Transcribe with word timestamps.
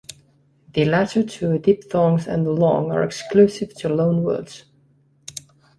The 0.73 0.83
latter 0.85 1.21
two 1.21 1.59
diphthongs 1.59 2.25
and 2.25 2.43
the 2.43 2.49
long 2.49 2.91
are 2.91 3.03
exclusive 3.03 3.75
to 3.75 3.87
loanwords. 3.89 4.63